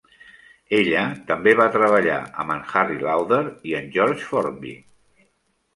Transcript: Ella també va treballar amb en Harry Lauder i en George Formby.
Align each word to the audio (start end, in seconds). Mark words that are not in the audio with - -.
Ella 0.77 1.03
també 1.27 1.53
va 1.59 1.67
treballar 1.75 2.17
amb 2.45 2.57
en 2.57 2.65
Harry 2.81 2.99
Lauder 3.05 3.43
i 3.73 3.79
en 3.83 3.95
George 3.99 4.31
Formby. 4.33 4.75